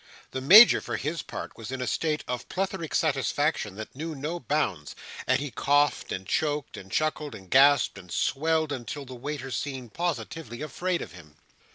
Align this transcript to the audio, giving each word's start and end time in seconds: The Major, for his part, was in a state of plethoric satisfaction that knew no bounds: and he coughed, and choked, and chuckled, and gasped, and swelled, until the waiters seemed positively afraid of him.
The 0.31 0.41
Major, 0.41 0.81
for 0.81 0.97
his 0.97 1.21
part, 1.21 1.55
was 1.55 1.71
in 1.71 1.79
a 1.79 1.85
state 1.85 2.23
of 2.27 2.49
plethoric 2.49 2.95
satisfaction 2.95 3.75
that 3.75 3.95
knew 3.95 4.15
no 4.15 4.39
bounds: 4.39 4.95
and 5.27 5.39
he 5.39 5.51
coughed, 5.51 6.11
and 6.11 6.25
choked, 6.25 6.75
and 6.75 6.91
chuckled, 6.91 7.35
and 7.35 7.47
gasped, 7.51 7.99
and 7.99 8.11
swelled, 8.11 8.71
until 8.71 9.05
the 9.05 9.13
waiters 9.13 9.55
seemed 9.57 9.93
positively 9.93 10.63
afraid 10.63 11.03
of 11.03 11.11
him. 11.11 11.35